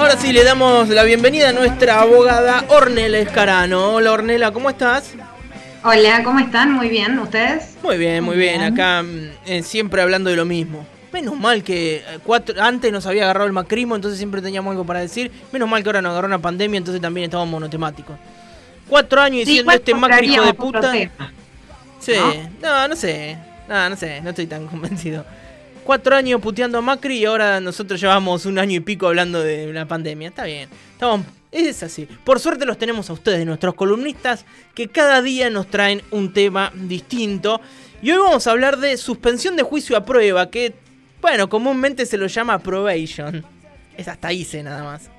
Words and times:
Ahora 0.00 0.16
sí, 0.16 0.32
le 0.32 0.44
damos 0.44 0.88
la 0.88 1.04
bienvenida 1.04 1.50
a 1.50 1.52
nuestra 1.52 2.00
abogada 2.00 2.64
Ornella 2.68 3.18
Escarano. 3.18 3.96
Hola 3.96 4.12
Ornella, 4.12 4.50
¿cómo 4.50 4.70
estás? 4.70 5.12
Hola, 5.84 6.22
¿cómo 6.24 6.38
están? 6.38 6.72
Muy 6.72 6.88
bien, 6.88 7.18
¿ustedes? 7.18 7.76
Muy 7.82 7.98
bien, 7.98 8.24
muy 8.24 8.38
bien. 8.38 8.62
Acá 8.62 9.02
mm, 9.02 9.62
siempre 9.62 10.00
hablando 10.00 10.30
de 10.30 10.36
lo 10.36 10.46
mismo. 10.46 10.86
Menos 11.12 11.38
mal 11.38 11.62
que 11.62 11.96
eh, 11.96 12.18
cuatro, 12.24 12.54
antes 12.62 12.90
nos 12.90 13.04
había 13.04 13.24
agarrado 13.24 13.46
el 13.46 13.52
macrismo, 13.52 13.94
entonces 13.94 14.16
siempre 14.16 14.40
teníamos 14.40 14.70
algo 14.70 14.86
para 14.86 15.00
decir. 15.00 15.30
Menos 15.52 15.68
mal 15.68 15.82
que 15.82 15.90
ahora 15.90 16.00
nos 16.00 16.12
agarró 16.12 16.28
una 16.28 16.38
pandemia, 16.38 16.78
entonces 16.78 17.02
también 17.02 17.24
estábamos 17.24 17.50
monotemáticos. 17.50 18.16
Cuatro 18.88 19.20
años 19.20 19.44
diciendo 19.44 19.70
este 19.70 19.94
macri 19.94 20.32
hijo 20.32 20.46
de 20.46 20.54
puta. 20.54 20.94
Sí, 22.00 22.14
¿No? 22.62 22.88
no, 22.88 22.96
sé. 22.96 23.36
No, 23.68 23.90
no 23.90 23.96
sé, 23.96 24.22
no 24.22 24.30
estoy 24.30 24.46
tan 24.46 24.66
convencido 24.66 25.26
cuatro 25.84 26.16
años 26.16 26.40
puteando 26.40 26.78
a 26.78 26.80
Macri 26.80 27.18
y 27.18 27.24
ahora 27.24 27.60
nosotros 27.60 28.00
llevamos 28.00 28.46
un 28.46 28.58
año 28.58 28.76
y 28.76 28.80
pico 28.80 29.08
hablando 29.08 29.42
de 29.42 29.72
la 29.72 29.86
pandemia. 29.86 30.28
Está 30.28 30.44
bien. 30.44 30.68
Estamos, 30.92 31.26
es 31.52 31.82
así. 31.82 32.06
Por 32.24 32.40
suerte 32.40 32.64
los 32.64 32.78
tenemos 32.78 33.10
a 33.10 33.12
ustedes, 33.12 33.44
nuestros 33.44 33.74
columnistas, 33.74 34.44
que 34.74 34.88
cada 34.88 35.22
día 35.22 35.50
nos 35.50 35.66
traen 35.66 36.02
un 36.10 36.32
tema 36.32 36.72
distinto. 36.74 37.60
Y 38.02 38.10
hoy 38.10 38.18
vamos 38.18 38.46
a 38.46 38.52
hablar 38.52 38.78
de 38.78 38.96
suspensión 38.96 39.56
de 39.56 39.62
juicio 39.62 39.96
a 39.96 40.04
prueba, 40.04 40.50
que, 40.50 40.74
bueno, 41.20 41.48
comúnmente 41.48 42.06
se 42.06 42.16
lo 42.16 42.26
llama 42.26 42.58
probation. 42.58 43.44
Es 43.96 44.08
hasta 44.08 44.28
ahí, 44.28 44.46
nada 44.62 44.82
más. 44.84 45.10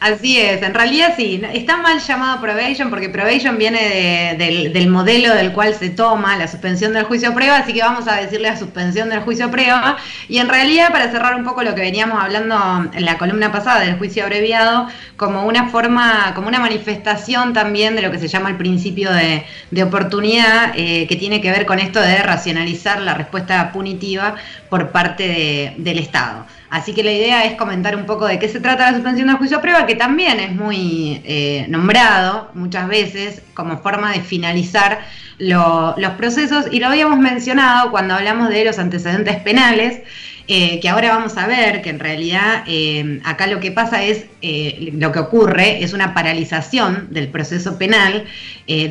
Así 0.00 0.38
es, 0.38 0.62
en 0.62 0.74
realidad 0.74 1.14
sí, 1.16 1.42
está 1.52 1.76
mal 1.76 1.98
llamado 1.98 2.40
probation 2.40 2.88
porque 2.88 3.08
probation 3.08 3.58
viene 3.58 4.36
del, 4.38 4.88
modelo 4.88 5.34
del 5.34 5.52
cual 5.52 5.74
se 5.74 5.90
toma 5.90 6.36
la 6.36 6.46
suspensión 6.46 6.92
del 6.92 7.02
juicio 7.02 7.30
a 7.30 7.34
prueba, 7.34 7.56
así 7.56 7.72
que 7.72 7.80
vamos 7.80 8.06
a 8.06 8.14
decirle 8.14 8.48
a 8.48 8.56
suspensión 8.56 9.08
del 9.08 9.20
juicio 9.20 9.46
a 9.46 9.50
prueba. 9.50 9.96
Y 10.28 10.38
en 10.38 10.48
realidad, 10.48 10.92
para 10.92 11.10
cerrar 11.10 11.34
un 11.34 11.44
poco 11.44 11.64
lo 11.64 11.74
que 11.74 11.80
veníamos 11.80 12.22
hablando 12.22 12.88
en 12.92 13.04
la 13.04 13.18
columna 13.18 13.50
pasada 13.50 13.80
del 13.80 13.98
juicio 13.98 14.22
abreviado, 14.22 14.86
como 15.16 15.44
una 15.44 15.68
forma, 15.68 16.32
como 16.36 16.46
una 16.46 16.60
manifestación 16.60 17.52
también 17.52 17.96
de 17.96 18.02
lo 18.02 18.12
que 18.12 18.20
se 18.20 18.28
llama 18.28 18.50
el 18.50 18.56
principio 18.56 19.10
de, 19.12 19.44
oportunidad, 19.82 20.74
eh, 20.76 21.06
que 21.08 21.16
tiene 21.16 21.40
que 21.40 21.50
ver 21.50 21.66
con 21.66 21.80
esto 21.80 22.00
de 22.00 22.18
racionalizar 22.18 23.00
la 23.00 23.14
respuesta 23.14 23.72
punitiva 23.72 24.36
por 24.68 24.90
parte 24.90 25.74
del 25.78 25.98
Estado. 25.98 26.46
Así 26.70 26.92
que 26.92 27.02
la 27.02 27.12
idea 27.12 27.44
es 27.44 27.54
comentar 27.54 27.96
un 27.96 28.04
poco 28.04 28.26
de 28.26 28.38
qué 28.38 28.48
se 28.48 28.60
trata 28.60 28.90
la 28.90 28.94
suspensión 28.94 29.28
del 29.28 29.36
juicio 29.36 29.58
a 29.58 29.62
prueba, 29.62 29.86
que 29.86 29.94
también 29.94 30.38
es 30.38 30.54
muy 30.54 31.22
eh, 31.24 31.66
nombrado 31.68 32.50
muchas 32.54 32.88
veces 32.88 33.42
como 33.54 33.78
forma 33.78 34.12
de 34.12 34.20
finalizar 34.20 35.00
los 35.38 36.12
procesos, 36.16 36.66
y 36.70 36.80
lo 36.80 36.88
habíamos 36.88 37.18
mencionado 37.18 37.90
cuando 37.90 38.14
hablamos 38.14 38.48
de 38.50 38.64
los 38.64 38.78
antecedentes 38.78 39.36
penales, 39.36 40.02
eh, 40.50 40.80
que 40.80 40.88
ahora 40.88 41.14
vamos 41.14 41.36
a 41.36 41.46
ver 41.46 41.82
que 41.82 41.90
en 41.90 41.98
realidad 41.98 42.64
eh, 42.66 43.20
acá 43.24 43.46
lo 43.46 43.60
que 43.60 43.70
pasa 43.70 44.02
es, 44.02 44.24
eh, 44.40 44.92
lo 44.94 45.12
que 45.12 45.18
ocurre 45.18 45.84
es 45.84 45.92
una 45.92 46.14
paralización 46.14 47.08
del 47.10 47.28
proceso 47.28 47.76
penal, 47.76 48.24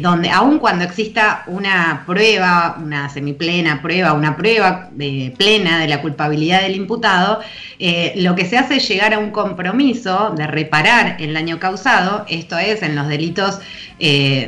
donde 0.01 0.31
aun 0.31 0.57
cuando 0.57 0.83
exista 0.83 1.43
una 1.45 2.03
prueba, 2.07 2.77
una 2.81 3.09
semiplena 3.09 3.79
prueba, 3.79 4.13
una 4.13 4.35
prueba 4.35 4.89
plena 5.37 5.77
de 5.77 5.87
la 5.87 6.01
culpabilidad 6.01 6.63
del 6.63 6.75
imputado, 6.75 7.41
lo 8.15 8.33
que 8.33 8.45
se 8.45 8.57
hace 8.57 8.77
es 8.77 8.87
llegar 8.87 9.13
a 9.13 9.19
un 9.19 9.29
compromiso 9.29 10.33
de 10.35 10.47
reparar 10.47 11.17
el 11.19 11.35
daño 11.35 11.59
causado, 11.59 12.25
esto 12.27 12.57
es 12.57 12.81
en 12.81 12.95
los 12.95 13.07
delitos, 13.07 13.59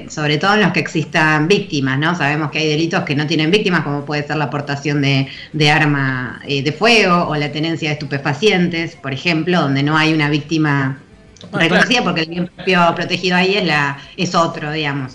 sobre 0.09 0.37
todo 0.37 0.53
en 0.53 0.61
los 0.61 0.71
que 0.71 0.79
existan 0.79 1.47
víctimas, 1.47 1.97
¿no? 1.97 2.15
Sabemos 2.15 2.51
que 2.51 2.59
hay 2.59 2.69
delitos 2.69 3.03
que 3.03 3.15
no 3.15 3.25
tienen 3.25 3.51
víctimas, 3.51 3.83
como 3.83 4.05
puede 4.05 4.25
ser 4.25 4.37
la 4.37 4.45
aportación 4.45 5.01
de, 5.01 5.27
de 5.53 5.71
arma 5.71 6.41
de 6.47 6.71
fuego, 6.71 7.27
o 7.27 7.35
la 7.35 7.51
tenencia 7.51 7.89
de 7.89 7.93
estupefacientes, 7.93 8.95
por 8.95 9.13
ejemplo, 9.13 9.61
donde 9.61 9.83
no 9.83 9.97
hay 9.97 10.13
una 10.13 10.29
víctima 10.29 10.99
reconocida 11.51 12.03
porque 12.03 12.21
el 12.21 12.29
bien 12.29 12.47
propio 12.47 12.93
protegido 12.95 13.37
ahí 13.37 13.55
es, 13.55 13.65
la, 13.65 13.97
es 14.17 14.35
otro, 14.35 14.71
digamos. 14.71 15.13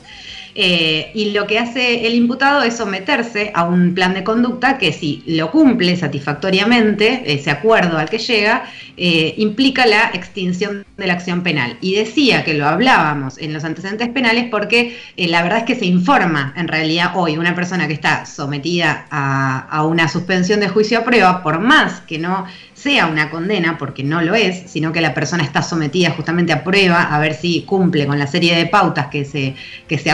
Eh, 0.57 1.11
y 1.15 1.33
lo 1.33 1.47
que 1.47 1.59
hace 1.59 2.07
el 2.07 2.15
imputado 2.15 2.63
es 2.63 2.77
someterse 2.77 3.51
a 3.55 3.65
un 3.65 3.95
plan 3.95 4.15
de 4.15 4.23
conducta 4.23 4.79
que 4.79 4.93
si 4.93 5.23
lo 5.27 5.51
cumple 5.51 5.97
satisfactoriamente, 5.97 7.23
ese 7.27 7.51
acuerdo 7.51 7.99
al 7.99 8.09
que 8.09 8.19
llega, 8.19 8.65
eh, 8.97 9.35
implica 9.39 9.87
la 9.87 10.11
extinción 10.15 10.87
de 10.97 11.07
la 11.09 11.15
acción 11.15 11.43
penal. 11.43 11.77
Y 11.81 11.97
decía 11.97 12.45
que 12.45 12.55
lo 12.55 12.67
hablábamos 12.67 13.39
en 13.39 13.53
los 13.53 13.65
antecedentes 13.65 14.09
penales 14.11 14.47
porque 14.49 14.97
eh, 15.17 15.27
la 15.27 15.43
verdad 15.43 15.59
es 15.59 15.65
que 15.65 15.75
se 15.75 15.87
informa 15.87 16.55
en 16.57 16.69
realidad 16.69 17.13
hoy 17.17 17.37
una 17.37 17.57
persona 17.57 17.89
que 17.89 17.95
está 17.95 18.25
sometida 18.25 19.07
a, 19.11 19.85
una 19.85 20.09
suspensión 20.09 20.61
de 20.61 20.69
juicio 20.69 21.01
a 21.01 21.05
prueba, 21.05 21.43
por 21.43 21.59
más 21.59 22.01
que 22.03 22.19
no 22.19 22.47
sea 22.75 23.07
una 23.07 23.31
condena, 23.31 23.79
porque 23.79 24.05
no 24.05 24.21
lo 24.21 24.35
es, 24.35 24.71
sino 24.71 24.93
que 24.93 25.01
la 25.01 25.15
persona 25.15 25.43
está 25.43 25.63
sometida 25.63 26.11
justamente 26.11 26.53
a 26.53 26.63
prueba 26.63 27.03
a 27.03 27.19
ver 27.19 27.35
si 27.35 27.63
cumple 27.63 28.07
con 28.07 28.19
la 28.19 28.27
serie 28.27 28.55
de 28.55 28.67
pautas 28.67 29.09
que 29.09 29.25
se, 29.25 29.57
que 29.89 29.99
se 29.99 30.11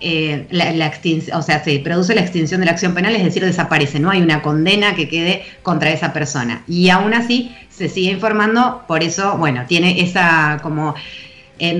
eh, 0.00 0.46
la, 0.50 0.92
o 1.34 1.42
sea, 1.42 1.62
se 1.62 1.78
produce 1.80 2.14
la 2.14 2.22
extinción 2.22 2.60
de 2.60 2.66
la 2.66 2.72
acción 2.72 2.94
penal, 2.94 3.14
es 3.14 3.24
decir, 3.24 3.44
desaparece, 3.44 4.00
no 4.00 4.10
hay 4.10 4.22
una 4.22 4.40
condena 4.40 4.94
que 4.94 5.08
quede 5.08 5.42
contra 5.62 5.90
esa 5.90 6.12
persona. 6.12 6.62
Y 6.66 6.88
aún 6.88 7.12
así 7.12 7.54
se 7.68 7.88
sigue 7.88 8.10
informando, 8.10 8.84
por 8.88 9.02
eso, 9.02 9.36
bueno, 9.36 9.64
tiene 9.66 10.00
esa 10.00 10.58
como 10.62 10.94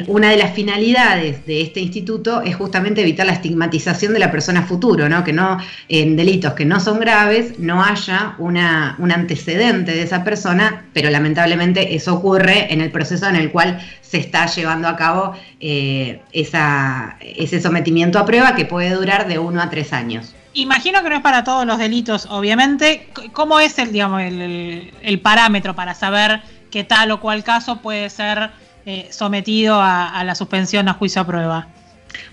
una 0.08 0.30
de 0.30 0.36
las 0.36 0.52
finalidades 0.52 1.46
de 1.46 1.62
este 1.62 1.80
instituto 1.80 2.42
es 2.42 2.54
justamente 2.54 3.00
evitar 3.00 3.26
la 3.26 3.32
estigmatización 3.32 4.12
de 4.12 4.18
la 4.18 4.30
persona 4.30 4.62
futuro, 4.62 5.08
¿no? 5.08 5.24
que 5.24 5.32
no 5.32 5.58
en 5.88 6.16
delitos 6.16 6.52
que 6.52 6.66
no 6.66 6.80
son 6.80 7.00
graves 7.00 7.58
no 7.58 7.82
haya 7.82 8.34
una, 8.38 8.96
un 8.98 9.10
antecedente 9.10 9.92
de 9.92 10.02
esa 10.02 10.22
persona, 10.22 10.84
pero 10.92 11.08
lamentablemente 11.08 11.94
eso 11.94 12.14
ocurre 12.14 12.72
en 12.72 12.80
el 12.80 12.90
proceso 12.90 13.26
en 13.26 13.36
el 13.36 13.50
cual 13.50 13.80
se 14.02 14.18
está 14.18 14.46
llevando 14.46 14.88
a 14.88 14.96
cabo 14.96 15.34
eh, 15.60 16.20
esa, 16.32 17.16
ese 17.20 17.60
sometimiento 17.60 18.18
a 18.18 18.26
prueba 18.26 18.54
que 18.54 18.66
puede 18.66 18.90
durar 18.90 19.28
de 19.28 19.38
uno 19.38 19.62
a 19.62 19.70
tres 19.70 19.92
años. 19.92 20.34
Imagino 20.52 21.02
que 21.02 21.08
no 21.08 21.16
es 21.16 21.22
para 21.22 21.44
todos 21.44 21.64
los 21.64 21.78
delitos, 21.78 22.26
obviamente. 22.28 23.08
¿Cómo 23.32 23.60
es 23.60 23.78
el, 23.78 23.92
digamos, 23.92 24.20
el, 24.20 24.92
el 25.00 25.20
parámetro 25.20 25.76
para 25.76 25.94
saber 25.94 26.42
que 26.70 26.84
tal 26.84 27.12
o 27.12 27.20
cual 27.20 27.44
caso 27.44 27.76
puede 27.80 28.10
ser 28.10 28.50
eh, 28.86 29.08
sometido 29.10 29.80
a, 29.80 30.22
la 30.24 30.34
suspensión 30.34 30.88
a 30.88 30.94
juicio 30.94 31.22
a 31.22 31.26
prueba. 31.26 31.68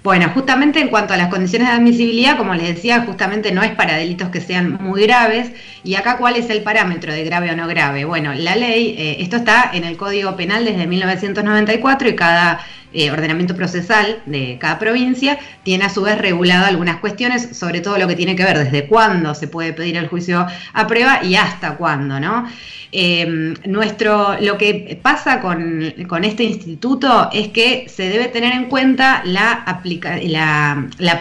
Bueno, 0.04 0.30
justamente 0.34 0.80
en 0.80 0.88
cuanto 0.88 1.14
a 1.14 1.18
las 1.18 1.28
condiciones 1.28 1.68
de 1.68 1.76
admisibilidad, 1.76 2.38
como 2.38 2.56
les 2.56 2.76
decía, 2.76 3.04
justamente 3.06 3.52
no 3.52 3.62
es 3.62 3.72
para 3.76 3.96
delitos 3.96 4.30
que 4.30 4.42
sean 4.42 4.78
muy 4.82 5.04
graves. 5.04 5.52
Y 5.84 5.96
acá, 5.96 6.18
¿cuál 6.18 6.36
es 6.36 6.50
el 6.50 6.64
parámetro 6.64 7.14
de 7.14 7.24
grave 7.24 7.52
o 7.52 7.56
no 7.56 7.68
grave? 7.68 8.06
Bueno, 8.06 8.34
la 8.34 8.56
ley, 8.56 8.96
eh, 8.98 9.18
esto 9.20 9.36
está 9.36 9.70
en 9.74 9.84
el 9.84 9.98
Código 9.98 10.36
Penal 10.36 10.66
desde 10.66 10.88
1994 10.88 12.10
y 12.10 12.16
cada 12.16 12.60
eh, 12.94 13.12
ordenamiento 13.12 13.56
procesal 13.56 14.22
de 14.26 14.58
cada 14.60 14.80
provincia 14.80 15.38
tiene 15.64 15.86
a 15.86 15.90
su 15.90 16.04
vez 16.04 16.18
regulado 16.18 16.66
algunas 16.66 16.98
cuestiones, 16.98 17.58
sobre 17.58 17.82
todo 17.82 17.98
lo 17.98 18.08
que 18.08 18.16
tiene 18.16 18.36
que 18.36 18.44
ver 18.44 18.58
desde 18.58 18.88
cuándo 18.88 19.36
se 19.36 19.48
puede 19.48 19.74
pedir 19.74 19.98
el 19.98 20.08
juicio 20.08 20.46
a 20.74 20.88
prueba 20.88 21.24
y 21.24 21.36
hasta 21.36 21.76
cuándo, 21.76 22.20
¿no? 22.20 22.48
Em, 22.92 23.54
nuestro, 23.66 24.38
lo 24.40 24.58
que 24.58 24.98
pasa 25.02 25.42
con, 25.42 25.84
este 26.24 26.44
instituto 26.44 27.30
es 27.34 27.50
que 27.50 27.90
se 27.90 28.10
debe 28.10 28.28
tener 28.30 28.54
en 28.54 28.66
cuenta 28.66 29.22
la, 29.26 29.82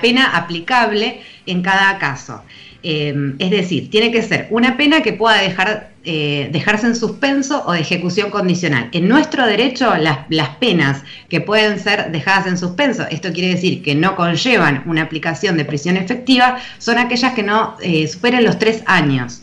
pena 0.01 0.37
aplicable 0.37 1.21
en 1.47 1.63
cada 1.63 1.99
caso. 1.99 2.43
Em, 2.89 3.35
es 3.41 3.51
decir, 3.51 3.91
tiene 3.91 4.13
que 4.13 4.23
ser 4.23 4.47
una 4.49 4.77
pena 4.77 5.03
que 5.03 5.13
pueda 5.13 5.39
dejar, 5.39 5.91
eh, 6.05 6.49
dejarse 6.53 6.87
en 6.87 6.95
suspenso 6.95 7.65
o 7.67 7.73
de 7.73 7.81
ejecución 7.81 8.31
condicional. 8.31 8.91
En 8.93 9.09
nuestro 9.09 9.45
derecho, 9.45 9.93
las, 9.97 10.49
penas 10.61 11.03
que 11.29 11.41
pueden 11.41 11.81
ser 11.81 12.13
dejadas 12.13 12.47
en 12.47 12.57
suspenso, 12.57 13.05
esto 13.11 13.33
quiere 13.33 13.49
decir 13.49 13.83
que 13.83 13.97
no 13.97 14.15
conllevan 14.15 14.85
una 14.87 15.03
aplicación 15.03 15.57
de 15.57 15.65
prisión 15.65 15.97
efectiva, 15.97 16.59
son 16.79 16.99
aquellas 16.99 17.35
que 17.35 17.43
no 17.43 17.77
eh, 17.83 18.07
superen 18.07 18.45
los 18.45 18.57
tres 18.57 18.85
años. 18.87 19.43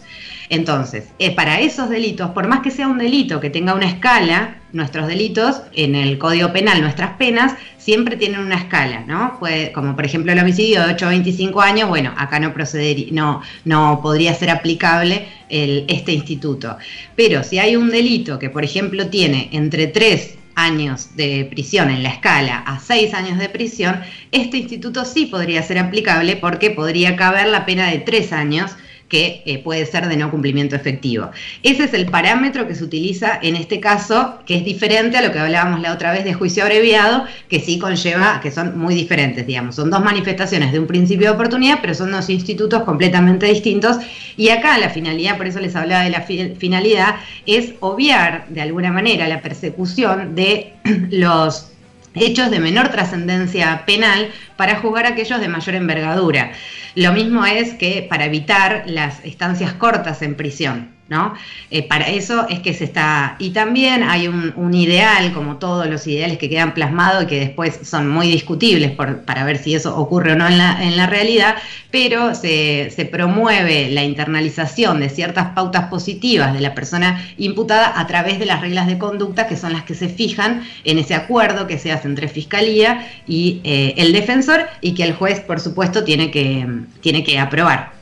Entonces, 0.54 1.06
eh, 1.18 1.34
para 1.36 1.62
esos 1.62 1.90
delitos, 1.90 2.30
por 2.30 2.48
más 2.48 2.60
que 2.60 2.70
sea 2.70 2.88
un 2.88 3.00
delito 3.00 3.40
que 3.40 3.50
tenga 3.50 3.74
una 3.74 3.88
escala, 3.88 4.58
nuestros 4.72 5.08
delitos 5.08 5.64
en 5.74 5.96
el 5.96 6.20
Código 6.20 6.54
Penal, 6.54 6.80
nuestras 6.80 7.18
penas, 7.18 7.56
siempre 7.80 8.18
tienen 8.18 8.40
una 8.40 8.58
escala, 8.58 9.04
¿no? 9.08 9.40
como 9.74 9.96
por 9.96 10.06
ejemplo 10.06 10.32
el 10.32 10.38
homicidio 10.38 10.84
de 10.86 10.94
8 10.94 11.08
a 11.08 11.10
25 11.10 11.60
años, 11.60 11.90
bueno, 11.90 12.14
acá 12.16 12.40
no 12.40 12.54
procedería, 12.54 13.08
no, 13.12 13.42
no 13.66 14.00
podría 14.04 14.36
ser 14.36 14.52
aplicable 14.52 15.26
este 15.50 16.14
instituto. 16.14 16.78
Pero 17.16 17.44
si 17.44 17.58
hay 17.58 17.76
un 17.76 17.90
delito 17.90 18.38
que, 18.38 18.52
por 18.52 18.64
ejemplo, 18.64 19.08
tiene 19.08 19.50
entre 19.54 19.88
3 19.88 20.38
años 20.54 21.16
de 21.16 21.48
prisión 21.50 21.90
en 21.90 22.04
la 22.04 22.10
escala 22.10 22.60
a 22.60 22.80
seis 22.80 23.16
años 23.16 23.40
de 23.40 23.50
prisión, 23.50 24.02
este 24.32 24.58
instituto 24.58 25.04
sí 25.04 25.26
podría 25.26 25.64
ser 25.64 25.80
aplicable 25.80 26.36
porque 26.36 26.70
podría 26.70 27.16
caber 27.16 27.48
la 27.48 27.66
pena 27.66 27.90
de 27.90 27.98
tres 27.98 28.32
años 28.32 28.76
que 29.14 29.44
eh, 29.46 29.60
puede 29.60 29.86
ser 29.86 30.10
de 30.10 30.18
no 30.18 30.32
cumplimiento 30.32 30.76
efectivo. 30.76 31.30
Ese 31.62 31.84
es 31.84 31.94
el 31.94 32.08
parámetro 32.08 32.68
que 32.68 32.74
se 32.74 32.84
utiliza 32.84 33.38
en 33.44 33.56
este 33.56 33.80
caso, 33.80 34.40
que 34.48 34.56
es 34.56 34.66
diferente 34.66 35.18
a 35.18 35.22
lo 35.22 35.32
que 35.32 35.38
hablábamos 35.38 35.82
la 35.82 35.94
otra 35.94 36.12
vez 36.12 36.24
de 36.24 36.34
juicio 36.34 36.64
abreviado, 36.64 37.26
que 37.48 37.60
sí 37.60 37.78
conlleva, 37.78 38.40
que 38.42 38.50
son 38.50 38.76
muy 38.76 38.96
diferentes, 38.96 39.46
digamos. 39.46 39.76
Son 39.76 39.92
dos 39.92 40.04
manifestaciones 40.04 40.72
de 40.72 40.80
un 40.80 40.88
principio 40.88 41.28
de 41.28 41.36
oportunidad, 41.36 41.78
pero 41.80 41.94
son 41.94 42.12
dos 42.12 42.28
institutos 42.32 42.82
completamente 42.86 43.46
distintos. 43.46 43.98
Y 44.36 44.50
acá 44.50 44.80
la 44.80 44.90
finalidad, 44.90 45.38
por 45.38 45.46
eso 45.46 45.60
les 45.60 45.76
hablaba 45.76 46.04
de 46.06 46.10
la 46.10 46.22
finalidad, 46.22 47.18
es 47.46 47.74
obviar 47.82 48.48
de 48.50 48.62
alguna 48.62 48.92
manera 48.92 49.28
la 49.28 49.44
persecución 49.44 50.34
de 50.34 50.74
los 51.12 51.73
hechos 52.16 52.52
de 52.52 52.60
menor 52.60 52.90
trascendencia 52.90 53.84
penal 53.86 54.30
para 54.56 54.78
juzgar 54.78 55.06
aquellos 55.06 55.40
de 55.40 55.48
mayor 55.48 55.76
envergadura. 55.76 56.52
Lo 56.96 57.12
mismo 57.14 57.46
es 57.46 57.74
que 57.74 58.06
para 58.08 58.26
evitar 58.26 58.84
las 58.86 59.24
estancias 59.26 59.74
cortas 59.74 60.22
en 60.22 60.36
prisión. 60.36 60.90
¿No? 61.10 61.34
Eh, 61.70 61.88
para 61.88 62.10
eso 62.10 62.48
es 62.48 62.60
que 62.60 62.74
se 62.74 62.86
está, 62.86 63.36
y 63.38 63.52
también 63.52 64.04
hay 64.04 64.28
un, 64.28 64.74
ideal, 64.74 65.34
como 65.34 65.58
todos 65.58 65.88
los 65.88 66.08
ideales 66.08 66.38
que 66.38 66.50
quedan 66.50 66.74
plasmados 66.74 67.24
y 67.24 67.28
que 67.28 67.40
después 67.40 67.80
son 67.84 68.10
muy 68.10 68.28
discutibles 68.28 68.92
para 68.92 69.44
ver 69.44 69.58
si 69.58 69.76
eso 69.76 69.96
ocurre 69.96 70.32
o 70.32 70.36
no 70.36 70.48
en 70.48 70.58
la, 70.58 71.06
realidad, 71.06 71.56
pero 71.92 72.34
se, 72.34 73.10
promueve 73.12 73.90
la 73.92 74.04
internalización 74.04 75.00
de 75.00 75.10
ciertas 75.10 75.50
pautas 75.54 75.90
positivas 75.90 76.54
de 76.54 76.62
la 76.62 76.74
persona 76.74 77.24
imputada 77.38 78.00
a 78.00 78.08
través 78.08 78.40
de 78.40 78.46
las 78.46 78.62
reglas 78.62 78.88
de 78.88 78.98
conducta 78.98 79.48
que 79.48 79.58
son 79.58 79.74
las 79.74 79.84
que 79.84 79.94
se 79.94 80.10
fijan 80.10 80.64
en 80.86 80.98
ese 80.98 81.14
acuerdo 81.14 81.68
que 81.68 81.78
se 81.78 81.92
hace 81.92 82.08
entre 82.08 82.28
Fiscalía 82.28 83.08
y 83.28 83.62
eh, 83.64 83.94
el 83.98 84.14
defensor 84.14 84.66
y 84.82 84.96
que 84.96 85.04
el 85.04 85.14
juez, 85.14 85.42
por 85.42 85.60
supuesto, 85.60 86.04
tiene 86.04 86.32
que, 86.32 86.68
tiene 87.02 87.24
que 87.24 87.38
aprobar. 87.38 87.93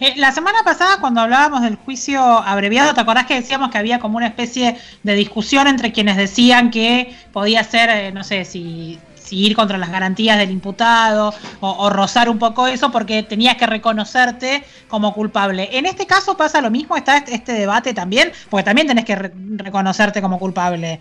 Eh, 0.00 0.14
la 0.16 0.32
semana 0.32 0.58
pasada, 0.64 1.00
cuando 1.00 1.20
hablábamos 1.20 1.62
del 1.62 1.76
juicio 1.76 2.20
abreviado, 2.22 2.94
¿te 2.94 3.00
acordás 3.00 3.26
que 3.26 3.34
decíamos 3.34 3.70
que 3.70 3.78
había 3.78 3.98
como 3.98 4.16
una 4.16 4.26
especie 4.26 4.76
de 5.02 5.14
discusión 5.14 5.66
entre 5.66 5.92
quienes 5.92 6.16
decían 6.16 6.70
que 6.70 7.16
podía 7.32 7.64
ser, 7.64 7.90
eh, 7.90 8.12
no 8.12 8.24
sé, 8.24 8.44
si, 8.44 8.98
ir 9.30 9.54
contra 9.54 9.76
las 9.76 9.90
garantías 9.90 10.38
del 10.38 10.50
imputado 10.50 11.34
o, 11.60 11.90
rozar 11.90 12.30
un 12.30 12.38
poco 12.38 12.66
eso 12.66 12.90
porque 12.90 13.22
tenías 13.22 13.56
que 13.56 13.66
reconocerte 13.66 14.64
como 14.88 15.12
culpable? 15.12 15.68
En 15.72 15.84
este 15.84 16.06
caso 16.06 16.36
pasa 16.36 16.62
lo 16.62 16.70
mismo, 16.70 16.96
está 16.96 17.18
este, 17.18 17.34
este 17.34 17.52
debate 17.52 17.92
también, 17.92 18.32
porque 18.48 18.64
también 18.64 18.86
tenés 18.86 19.04
que 19.04 19.16
reconocerte 19.16 20.22
como 20.22 20.38
culpable. 20.38 21.00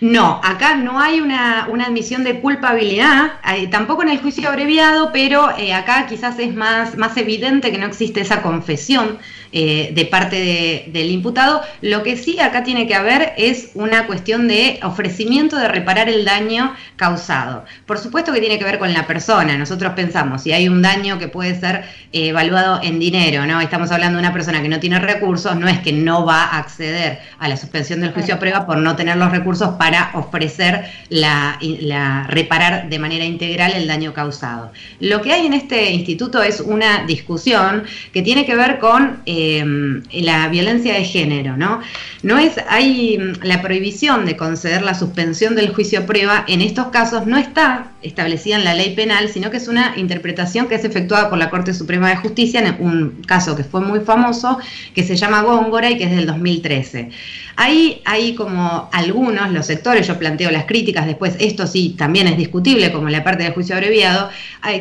No, 0.00 0.40
acá 0.44 0.76
no 0.76 1.00
hay 1.00 1.20
una, 1.20 1.64
admisión 1.64 2.24
de 2.24 2.40
culpabilidad, 2.40 3.40
tampoco 3.70 4.02
en 4.02 4.10
el 4.10 4.18
juicio 4.18 4.48
abreviado, 4.48 5.10
pero 5.12 5.56
eh, 5.56 5.74
acá 5.74 6.06
quizás 6.06 6.38
es 6.38 6.54
más, 6.54 6.96
más 6.96 7.16
evidente 7.16 7.70
que 7.70 7.78
no 7.78 7.86
existe 7.86 8.20
esa 8.20 8.42
confesión 8.42 9.18
eh, 9.58 9.90
de 9.94 10.04
parte 10.04 10.84
del 10.92 11.10
imputado. 11.10 11.62
Lo 11.80 12.02
que 12.02 12.18
sí 12.18 12.38
acá 12.40 12.62
tiene 12.62 12.86
que 12.86 12.94
haber 12.94 13.32
es 13.38 13.70
una 13.72 14.06
cuestión 14.06 14.48
de 14.48 14.78
ofrecimiento 14.82 15.56
de 15.56 15.66
reparar 15.66 16.10
el 16.10 16.26
daño 16.26 16.74
causado. 16.96 17.64
Por 17.86 17.96
supuesto 17.96 18.34
que 18.34 18.40
tiene 18.40 18.58
que 18.58 18.66
ver 18.66 18.78
con 18.78 18.92
la 18.92 19.06
persona. 19.06 19.56
Nosotros 19.56 19.94
pensamos, 19.94 20.42
si 20.42 20.52
hay 20.52 20.68
un 20.68 20.82
daño 20.82 21.18
que 21.18 21.28
puede 21.28 21.58
ser 21.58 21.86
eh, 22.12 22.28
evaluado 22.28 22.80
en 22.82 22.98
dinero, 22.98 23.46
¿no? 23.46 23.62
Estamos 23.62 23.90
hablando 23.92 24.18
de 24.18 24.24
una 24.24 24.34
persona 24.34 24.60
que 24.60 24.68
no 24.68 24.78
tiene 24.78 24.98
recursos, 24.98 25.56
no 25.56 25.68
es 25.68 25.78
que 25.80 25.92
no 25.94 26.26
va 26.26 26.42
a 26.42 26.58
acceder 26.58 27.20
a 27.38 27.48
la 27.48 27.56
suspensión 27.56 28.02
del 28.02 28.12
juicio 28.12 28.34
a 28.34 28.38
prueba 28.38 28.66
por 28.66 28.76
no 28.76 28.94
tener 28.94 29.16
los 29.16 29.30
recursos 29.30 29.76
para 29.76 30.10
ofrecer 30.12 30.84
la, 31.08 32.26
reparar 32.28 32.90
de 32.90 32.98
manera 32.98 33.24
integral 33.24 33.72
el 33.72 33.86
daño 33.86 34.12
causado. 34.12 34.70
Lo 35.00 35.22
que 35.22 35.32
hay 35.32 35.46
en 35.46 35.54
este 35.54 35.92
instituto 35.92 36.42
es 36.42 36.60
una 36.60 37.06
discusión 37.06 37.84
que 38.12 38.20
tiene 38.20 38.44
que 38.44 38.54
ver 38.54 38.78
con 38.80 39.22
eh, 39.24 39.45
Em, 39.48 40.02
la 40.12 40.48
violencia 40.48 40.94
de 40.94 41.04
género, 41.04 41.56
¿no? 41.56 41.80
No 42.24 42.36
es, 42.36 42.54
hay 42.68 43.16
mm, 43.16 43.44
la 43.44 43.62
prohibición 43.62 44.26
de 44.26 44.36
conceder 44.36 44.82
la 44.82 44.94
suspensión 44.94 45.54
del 45.54 45.72
juicio 45.72 46.00
a 46.00 46.06
prueba 46.06 46.44
en 46.48 46.60
estos 46.62 46.88
casos 46.88 47.26
no 47.26 47.36
está 47.36 47.92
establecida 48.02 48.56
en 48.56 48.64
la 48.64 48.74
ley 48.74 48.94
penal, 48.96 49.28
sino 49.28 49.50
que 49.50 49.58
es 49.58 49.68
una 49.68 49.94
interpretación 49.96 50.66
que 50.66 50.74
es 50.74 50.84
efectuada 50.84 51.28
por 51.28 51.38
la 51.38 51.50
Corte 51.50 51.74
Suprema 51.74 52.08
de 52.08 52.16
Justicia 52.16 52.60
en 52.60 52.84
un 52.84 53.22
caso 53.26 53.54
que 53.54 53.62
fue 53.62 53.80
muy 53.80 54.00
famoso, 54.00 54.58
que 54.94 55.04
se 55.04 55.16
llama 55.16 55.42
Góngora 55.42 55.90
y 55.90 55.96
que 55.96 56.04
es 56.04 56.10
del 56.10 56.26
2013. 56.26 57.10
Ahí 57.56 58.02
hay 58.04 58.34
como 58.34 58.90
algunos, 58.92 59.50
los 59.50 59.66
sectores, 59.66 60.06
yo 60.06 60.18
planteo 60.18 60.50
las 60.50 60.66
críticas, 60.66 61.06
después 61.06 61.36
esto 61.40 61.66
sí 61.66 61.94
también 61.96 62.28
es 62.28 62.36
discutible, 62.36 62.92
como 62.92 63.08
la 63.08 63.24
parte 63.24 63.44
del 63.44 63.54
juicio 63.54 63.74
abreviado, 63.74 64.28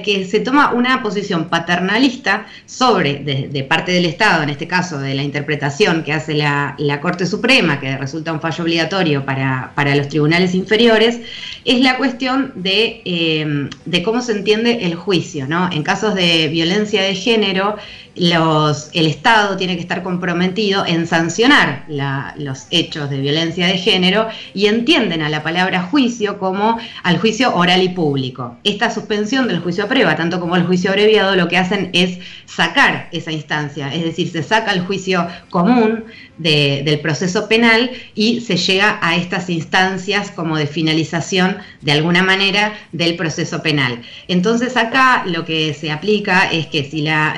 que 0.03 0.25
se 0.25 0.41
toma 0.41 0.73
una 0.73 1.01
posición 1.01 1.45
paternalista 1.45 2.47
sobre, 2.65 3.23
de, 3.23 3.63
parte 3.63 3.93
del 3.93 4.05
Estado, 4.05 4.43
en 4.43 4.49
este 4.55 4.67
caso 4.67 4.99
de 4.99 5.13
la 5.13 5.23
interpretación 5.23 6.03
que 6.03 6.13
hace 6.13 6.33
la, 6.33 6.75
Corte 7.01 7.25
Suprema, 7.25 7.79
que 7.79 7.97
resulta 7.97 8.31
un 8.31 8.39
fallo 8.39 8.63
obligatorio 8.63 9.25
para, 9.25 9.95
los 9.95 10.07
tribunales 10.07 10.55
inferiores, 10.55 11.19
es 11.65 11.81
la 11.81 11.97
cuestión 11.97 12.53
de, 12.55 13.01
eh, 13.03 13.69
de 13.85 14.03
cómo 14.03 14.21
se 14.21 14.31
entiende 14.31 14.85
el 14.85 14.95
juicio. 14.95 15.45
¿no? 15.45 15.69
En 15.71 15.83
casos 15.83 16.15
de 16.15 16.47
violencia 16.47 17.03
de 17.03 17.15
género, 17.15 17.75
los, 18.15 18.89
el 18.93 19.07
Estado 19.07 19.57
tiene 19.57 19.75
que 19.75 19.81
estar 19.81 20.03
comprometido 20.03 20.85
en 20.85 21.07
sancionar 21.07 21.85
los 22.37 22.67
hechos 22.71 23.09
de 23.09 23.19
violencia 23.19 23.67
de 23.67 23.77
género 23.77 24.27
y 24.53 24.67
entienden 24.67 25.21
a 25.21 25.29
la 25.29 25.43
palabra 25.43 25.83
juicio 25.83 26.39
como 26.39 26.77
al 27.03 27.17
juicio 27.17 27.55
oral 27.55 27.83
y 27.83 27.89
público. 27.89 28.57
Esta 28.63 28.89
suspensión 28.89 29.47
del 29.47 29.59
juicio 29.59 29.87
prueba, 29.87 30.15
tanto 30.15 30.39
como 30.39 30.55
el 30.55 30.65
juicio 30.65 30.91
abreviado, 30.91 31.35
lo 31.35 31.47
que 31.47 31.57
hacen 31.57 31.89
es 31.93 32.19
sacar 32.45 33.09
esa 33.11 33.31
instancia, 33.31 33.93
es 33.93 34.03
decir, 34.03 34.29
se 34.29 34.43
saca 34.43 34.71
el 34.71 34.81
juicio 34.81 35.27
común 35.49 36.05
del 36.37 36.99
proceso 36.99 37.47
penal 37.47 37.91
y 38.13 38.41
se 38.41 38.57
llega 38.57 38.99
a 39.01 39.15
estas 39.15 39.49
instancias 39.49 40.31
como 40.31 40.57
de 40.57 40.67
finalización 40.67 41.57
de 41.81 41.91
alguna 41.91 42.23
manera 42.23 42.73
del 42.91 43.15
proceso 43.15 43.61
penal. 43.61 44.01
Entonces 44.27 44.75
acá 44.75 45.23
lo 45.25 45.45
que 45.45 45.73
se 45.73 45.91
aplica 45.91 46.51
es 46.51 46.67
que 46.67 46.83
si 46.83 47.01
la, 47.01 47.35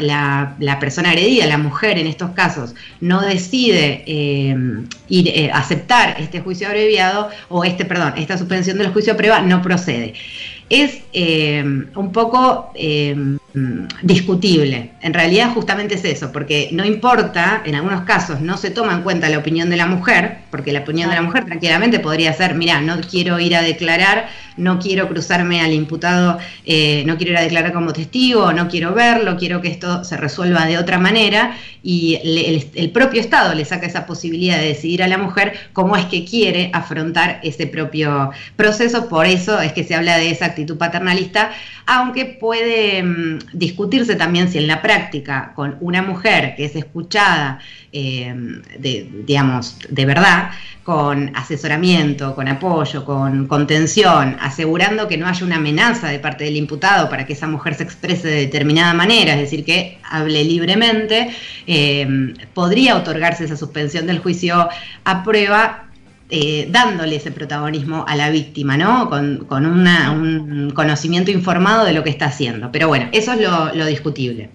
la, 0.59 0.79
persona 0.79 1.11
agredida, 1.11 1.45
la 1.45 1.57
mujer 1.57 1.97
en 1.97 2.07
estos 2.07 2.31
casos, 2.31 2.75
no 3.01 3.21
decide 3.21 4.03
eh, 4.07 4.55
ir, 5.09 5.27
eh, 5.27 5.51
aceptar 5.53 6.15
este 6.19 6.41
juicio 6.41 6.67
abreviado 6.67 7.29
o 7.49 7.63
este, 7.63 7.85
perdón, 7.85 8.13
esta 8.17 8.37
suspensión 8.37 8.77
del 8.77 8.89
juicio 8.89 9.13
a 9.13 9.17
prueba, 9.17 9.41
no 9.41 9.61
procede 9.61 10.13
es 10.69 10.99
eh, 11.13 11.63
un 11.63 12.11
poco 12.11 12.73
discutible. 14.01 14.91
En 15.01 15.13
realidad 15.13 15.53
justamente 15.53 15.95
es 15.95 16.05
eso, 16.05 16.31
porque 16.31 16.69
no 16.71 16.85
importa, 16.85 17.61
en 17.65 17.75
algunos 17.75 18.01
casos 18.01 18.41
no 18.41 18.57
se 18.57 18.71
toma 18.71 18.93
en 18.93 19.01
cuenta 19.03 19.29
la 19.29 19.37
opinión 19.37 19.69
de 19.69 19.77
la 19.77 19.85
mujer, 19.87 20.39
porque 20.51 20.71
la 20.71 20.79
opinión 20.79 21.09
de 21.09 21.15
la 21.15 21.21
mujer 21.21 21.45
tranquilamente 21.45 21.99
podría 21.99 22.33
ser, 22.33 22.55
mira, 22.55 22.81
no 22.81 22.99
quiero 23.01 23.39
ir 23.39 23.55
a 23.55 23.61
declarar, 23.61 24.27
no 24.57 24.79
quiero 24.79 25.07
cruzarme 25.07 25.61
al 25.61 25.71
imputado, 25.73 26.39
eh, 26.65 27.03
no 27.05 27.17
quiero 27.17 27.33
ir 27.33 27.37
a 27.37 27.41
declarar 27.41 27.73
como 27.73 27.93
testigo, 27.93 28.51
no 28.53 28.67
quiero 28.67 28.93
verlo, 28.93 29.37
quiero 29.37 29.61
que 29.61 29.69
esto 29.69 30.03
se 30.03 30.17
resuelva 30.17 30.65
de 30.65 30.77
otra 30.77 30.97
manera, 30.97 31.55
y 31.83 32.19
el, 32.75 32.91
propio 32.91 33.21
Estado 33.21 33.53
le 33.53 33.63
saca 33.63 33.85
esa 33.85 34.05
posibilidad 34.05 34.57
de 34.57 34.67
decidir 34.67 35.03
a 35.03 35.07
la 35.07 35.17
mujer 35.17 35.53
cómo 35.73 35.95
es 35.95 36.05
que 36.05 36.25
quiere 36.25 36.69
afrontar 36.73 37.39
ese 37.43 37.67
propio 37.67 38.31
proceso, 38.55 39.07
por 39.07 39.25
eso 39.25 39.61
es 39.61 39.71
que 39.73 39.83
se 39.83 39.95
habla 39.95 40.17
de 40.17 40.31
esa 40.31 40.47
actitud 40.47 40.77
paternalista, 40.77 41.51
aunque 41.85 42.25
puede 42.25 43.03
mm, 43.03 43.39
discutirse 43.53 44.15
también 44.15 44.49
si 44.49 44.57
en 44.57 44.67
la 44.67 44.81
práctica 44.81 45.53
con 45.55 45.77
una 45.79 46.01
mujer 46.01 46.55
que 46.55 46.65
es 46.65 46.75
escuchada, 46.75 47.59
eh, 47.91 48.33
de, 48.77 49.09
digamos, 49.25 49.77
de 49.89 50.05
verdad, 50.05 50.51
con 50.83 51.35
asesoramiento, 51.35 52.33
con 52.35 52.47
apoyo, 52.47 53.03
con 53.03 53.47
contención, 53.47 54.37
asegurando 54.39 55.07
que 55.07 55.17
no 55.17 55.27
haya 55.27 55.45
una 55.45 55.57
amenaza 55.57 56.07
de 56.07 56.19
parte 56.19 56.45
del 56.45 56.55
imputado 56.55 57.09
para 57.09 57.25
que 57.25 57.33
esa 57.33 57.47
mujer 57.47 57.75
se 57.75 57.83
exprese 57.83 58.27
de 58.27 58.35
determinada 58.37 58.93
manera, 58.93 59.33
es 59.33 59.41
decir, 59.41 59.65
que 59.65 59.99
hable 60.03 60.43
libremente, 60.43 61.29
eh, 61.65 62.33
podría 62.53 62.95
otorgarse 62.95 63.45
esa 63.45 63.57
suspensión 63.57 64.07
del 64.07 64.19
juicio 64.19 64.69
a 65.03 65.23
prueba 65.23 65.86
eh, 66.29 66.67
dándole 66.69 67.15
ese 67.15 67.31
protagonismo 67.31 68.03
a 68.05 68.15
la 68.17 68.29
víctima, 68.29 68.75
¿no? 68.75 69.09
Con, 69.09 69.47
un 69.49 70.71
conocimiento 70.75 71.31
informado 71.31 71.85
de 71.85 71.93
lo 71.93 72.03
que 72.03 72.09
está 72.09 72.25
haciendo. 72.25 72.69
Pero 72.71 72.89
bueno, 72.89 73.07
eso 73.13 73.31
es 73.31 73.39
lo, 73.39 73.85
discutible. 73.85 74.49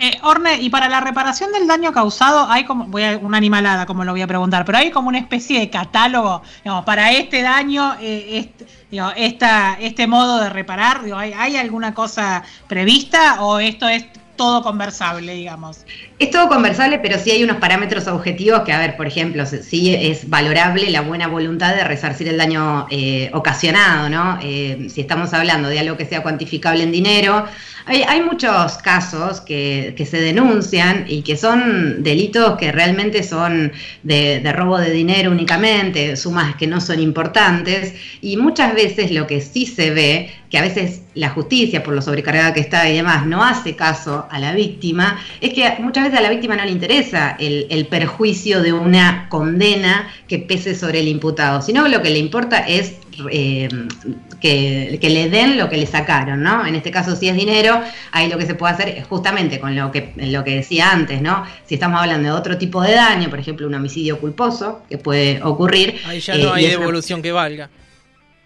Eh, 0.00 0.18
Orne, 0.24 0.60
y 0.60 0.68
para 0.68 0.88
la 0.88 1.00
reparación 1.00 1.52
del 1.52 1.68
daño 1.68 1.92
causado 1.92 2.50
hay 2.50 2.64
como, 2.64 2.86
voy 2.86 3.04
a 3.04 3.18
una 3.18 3.36
animalada 3.36 3.86
como 3.86 4.04
lo 4.04 4.10
voy 4.10 4.22
a 4.22 4.26
preguntar, 4.26 4.64
pero 4.64 4.78
hay 4.78 4.90
como 4.90 5.10
una 5.10 5.18
especie 5.18 5.60
de 5.60 5.70
catálogo, 5.70 6.42
digamos, 6.64 6.84
para 6.84 7.12
este 7.12 7.40
daño, 7.40 7.94
este, 8.00 8.66
este 9.78 10.06
modo 10.08 10.40
de 10.40 10.50
reparar, 10.50 11.02
¿hay, 11.14 11.32
¿hay 11.34 11.56
alguna 11.56 11.94
cosa 11.94 12.42
prevista 12.66 13.42
o 13.42 13.60
esto 13.60 13.88
es 13.88 14.06
todo 14.42 14.60
conversable, 14.64 15.34
digamos. 15.34 15.84
Es 16.18 16.32
todo 16.32 16.48
conversable, 16.48 16.98
pero 16.98 17.16
sí 17.16 17.30
hay 17.30 17.44
unos 17.44 17.58
parámetros 17.58 18.08
objetivos 18.08 18.62
que, 18.62 18.72
a 18.72 18.78
ver, 18.80 18.96
por 18.96 19.06
ejemplo, 19.06 19.46
sí 19.46 19.94
es 19.94 20.28
valorable 20.28 20.90
la 20.90 21.00
buena 21.02 21.28
voluntad 21.28 21.76
de 21.76 21.84
resarcir 21.84 22.26
el 22.26 22.38
daño 22.38 22.88
eh, 22.90 23.30
ocasionado, 23.34 24.08
¿no? 24.08 24.40
Eh, 24.42 24.88
si 24.92 25.00
estamos 25.00 25.32
hablando 25.32 25.68
de 25.68 25.78
algo 25.78 25.96
que 25.96 26.06
sea 26.06 26.24
cuantificable 26.24 26.82
en 26.82 26.90
dinero, 26.90 27.44
hay, 27.86 28.22
muchos 28.22 28.74
casos 28.78 29.40
que, 29.40 29.94
se 30.08 30.20
denuncian 30.20 31.06
y 31.08 31.22
que 31.22 31.36
son 31.36 32.02
delitos 32.02 32.56
que 32.58 32.70
realmente 32.72 33.22
son 33.22 33.72
de, 34.02 34.52
robo 34.52 34.78
de 34.78 34.90
dinero 34.90 35.30
únicamente, 35.30 36.16
sumas 36.16 36.56
que 36.56 36.66
no 36.66 36.80
son 36.80 37.00
importantes, 37.00 37.94
y 38.20 38.36
muchas 38.36 38.74
veces 38.74 39.10
lo 39.10 39.26
que 39.26 39.40
sí 39.40 39.66
se 39.66 39.90
ve, 39.90 40.30
que 40.50 40.58
a 40.58 40.62
veces 40.62 41.02
la 41.14 41.30
justicia, 41.30 41.82
por 41.82 41.94
lo 41.94 42.02
sobrecargada 42.02 42.52
que 42.52 42.60
está 42.60 42.88
y 42.88 42.96
demás, 42.96 43.26
no 43.26 43.42
hace 43.42 43.74
caso 43.74 44.26
a 44.30 44.38
la 44.38 44.52
víctima, 44.52 45.18
es 45.40 45.52
que 45.54 45.76
muchas 45.80 46.04
veces 46.04 46.18
a 46.18 46.22
la 46.22 46.30
víctima 46.30 46.56
no 46.56 46.64
le 46.64 46.70
interesa 46.70 47.36
el, 47.38 47.86
perjuicio 47.90 48.62
de 48.62 48.72
una 48.72 49.28
condena 49.28 50.08
que 50.28 50.38
pese 50.38 50.74
sobre 50.74 51.00
el 51.00 51.08
imputado, 51.08 51.62
sino 51.62 51.88
lo 51.88 52.02
que 52.02 52.10
le 52.10 52.18
importa 52.18 52.58
es 52.58 52.94
eh, 53.30 53.68
que, 54.40 54.98
le 55.02 55.30
den 55.30 55.58
lo 55.58 55.68
que 55.68 55.76
le 55.76 55.86
sacaron, 55.86 56.42
¿no? 56.42 56.66
En 56.66 56.74
este 56.74 56.90
caso, 56.90 57.16
si 57.16 57.28
es 57.28 57.34
dinero, 57.34 57.80
ahí 58.10 58.28
lo 58.28 58.38
que 58.38 58.46
se 58.46 58.54
puede 58.54 58.74
hacer 58.74 58.88
es 58.88 59.06
justamente 59.06 59.60
con 59.60 59.74
lo 59.76 59.90
que, 59.90 60.12
lo 60.16 60.44
que 60.44 60.56
decía 60.56 60.90
antes, 60.90 61.22
¿no? 61.22 61.44
Si 61.66 61.74
estamos 61.74 62.00
hablando 62.00 62.28
de 62.28 62.34
otro 62.34 62.58
tipo 62.58 62.82
de 62.82 62.94
daño, 62.94 63.30
por 63.30 63.38
ejemplo, 63.38 63.66
un 63.66 63.74
homicidio 63.74 64.18
culposo 64.18 64.82
que 64.88 64.98
puede 64.98 65.42
ocurrir. 65.42 66.00
Ahí 66.06 66.20
ya 66.20 66.36
no 66.36 66.56
eh, 66.56 66.60
hay 66.60 66.66
devolución 66.68 67.22
que 67.22 67.32
valga. 67.32 67.70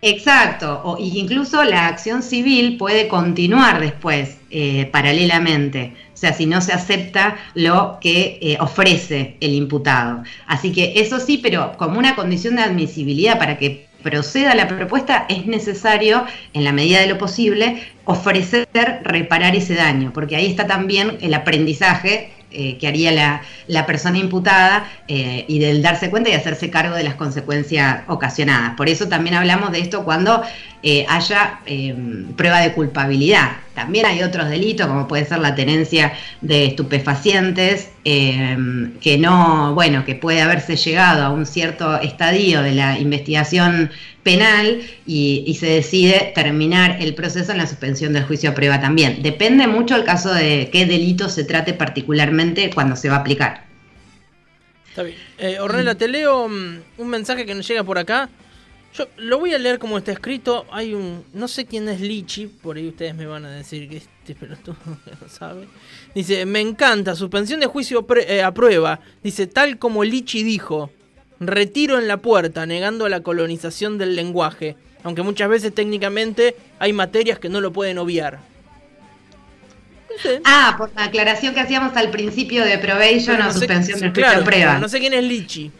Exacto, 0.03 0.83
o 0.85 0.99
incluso 0.99 1.65
la 1.65 1.89
acción 1.89 2.23
civil 2.23 2.77
puede 2.77 3.09
continuar 3.09 3.81
después, 3.81 4.39
eh, 4.51 4.89
paralelamente, 4.93 5.95
o 6.13 6.17
sea, 6.17 6.35
si 6.35 6.45
no 6.47 6.61
se 6.61 6.73
acepta 6.73 7.37
lo 7.55 7.99
que 8.01 8.39
eh, 8.43 8.57
ofrece 8.61 9.37
el 9.41 9.55
imputado. 9.55 10.23
Así 10.47 10.71
que 10.71 10.93
eso 10.97 11.19
sí, 11.19 11.39
pero 11.39 11.77
como 11.79 11.99
una 11.99 12.15
condición 12.15 12.57
de 12.57 12.63
admisibilidad 12.63 13.39
para 13.39 13.57
que 13.57 13.87
proceda 14.07 14.55
la 14.55 14.69
propuesta, 14.69 15.27
es 15.29 15.47
necesario, 15.47 16.25
en 16.53 16.63
la 16.63 16.71
medida 16.71 17.01
de 17.01 17.09
lo 17.09 17.19
posible, 17.19 17.83
ofrecer 18.05 18.69
reparar 19.03 19.57
ese 19.57 19.75
daño, 19.75 20.13
porque 20.15 20.37
ahí 20.37 20.47
está 20.47 20.69
también 20.69 21.19
el 21.21 21.35
aprendizaje 21.35 22.31
eh, 22.53 22.79
que 22.79 22.87
haría 22.87 23.43
la, 23.67 23.87
persona 23.87 24.19
imputada 24.19 24.89
eh, 25.09 25.45
y 25.49 25.59
del 25.59 25.83
darse 25.83 26.09
cuenta 26.09 26.31
y 26.31 26.35
hacerse 26.35 26.71
cargo 26.71 26.95
de 26.95 27.03
las 27.03 27.17
consecuencias 27.17 28.03
ocasionadas. 28.07 28.77
Por 28.77 28.89
eso 28.89 29.09
también 29.09 29.35
hablamos 29.35 29.73
de 29.73 29.81
esto 29.81 30.05
cuando 30.05 30.41
eh, 30.85 31.05
haya 31.09 31.61
prueba 32.37 32.61
de 32.61 32.73
culpabilidad. 32.73 33.66
También 33.77 34.07
hay 34.07 34.23
otros 34.23 34.49
delitos, 34.49 34.87
como 34.87 35.07
puede 35.07 35.27
ser 35.27 35.39
la 35.39 35.55
tenencia 35.55 36.15
de 36.41 36.65
estupefacientes, 36.65 37.91
que 38.05 39.19
no, 39.21 39.75
bueno, 39.75 40.03
que 40.07 40.15
puede 40.15 40.41
haberse 40.41 40.77
llegado 40.77 41.23
a 41.23 41.29
un 41.29 41.45
cierto 41.45 42.01
estadio 42.01 42.63
de 42.63 42.73
la 42.75 42.99
investigación 42.99 43.91
penal 44.23 44.81
y, 45.07 45.55
se 45.61 45.67
decide 45.67 46.33
terminar 46.35 46.97
el 47.03 47.15
proceso 47.15 47.53
en 47.53 47.59
la 47.59 47.67
suspensión 47.67 48.15
del 48.15 48.25
juicio 48.25 48.49
a 48.49 48.55
prueba 48.55 48.81
también. 48.81 49.23
Depende 49.23 49.67
mucho 49.67 49.95
el 49.95 50.05
caso 50.05 50.33
de 50.33 50.71
qué 50.73 50.87
delito 50.87 51.29
se 51.29 51.45
trate 51.45 51.75
particularmente 51.75 52.71
cuando 52.73 52.97
se 52.97 53.11
va 53.11 53.17
a 53.17 53.19
aplicar. 53.19 53.67
Está 54.89 55.03
bien. 55.03 55.19
Eh, 55.37 55.61
Ornella, 55.61 55.95
te 55.95 56.09
leo 56.09 56.49
mm, 56.49 56.79
un 56.97 57.09
mensaje 57.09 57.45
que 57.45 57.55
nos 57.55 57.69
llega 57.69 57.85
por 57.85 57.99
acá. 57.99 58.31
Yo 58.95 59.07
lo 59.19 59.39
voy 59.39 59.53
a 59.53 59.59
leer 59.59 59.79
como 59.79 59.99
está 59.99 60.13
escrito. 60.13 60.67
Hay 60.71 60.95
un. 60.95 61.25
No 61.35 61.49
sé 61.49 61.67
quién 61.67 61.89
es 61.89 62.01
Lichi, 62.01 62.47
por 62.47 62.77
ahí 62.77 62.89
ustedes 62.89 63.15
me 63.15 63.27
van 63.27 63.45
a 63.45 63.51
decir 63.51 63.89
que 63.89 63.99
este 63.99 64.35
pelotudo 64.35 64.77
no 65.21 65.29
sabe. 65.29 65.67
Dice: 66.15 66.47
Me 66.47 66.61
encanta, 66.61 67.15
suspensión 67.15 67.61
de 67.61 67.67
juicio 67.67 68.07
eh, 68.27 68.43
a 68.43 68.53
prueba. 68.53 69.01
Dice: 69.23 69.47
Tal 69.47 69.79
como 69.79 70.05
Lichi 70.05 70.43
dijo. 70.43 70.91
Retiro 71.39 71.99
en 71.99 72.09
la 72.09 72.17
puerta, 72.17 72.65
negando 72.65 73.11
la 73.11 73.21
colonización 73.21 73.99
del 73.99 74.17
lenguaje, 74.17 74.75
aunque 75.03 75.21
muchas 75.21 75.51
veces 75.51 75.75
técnicamente 75.75 76.57
hay 76.79 76.95
materias 76.95 77.39
que 77.39 77.51
no 77.51 77.61
lo 77.61 77.75
pueden 77.75 77.99
obviar. 77.99 78.41
Ah, 80.45 80.75
por 80.79 80.91
la 80.95 81.05
aclaración 81.05 81.55
que 81.55 81.61
hacíamos 81.61 81.97
al 81.97 82.11
principio 82.11 82.65
de 82.65 82.79
probation 82.79 83.41
o 83.43 83.53
suspensión 83.53 84.01
de 84.01 84.13
claro, 84.13 84.45
prueba. 84.45 84.79
No 84.79 84.89
sé 84.89 84.99
quién 84.99 85.15
es 85.15 85.25
Lichi. 85.25 85.71